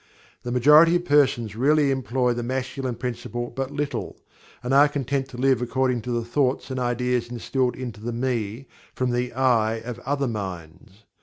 [0.41, 4.17] The majority of persons really employ the Masculine Principle but little,
[4.63, 8.65] and are content to live according to the thoughts and ideas instilled into the "Me"
[8.95, 11.03] from the "I" of other minds.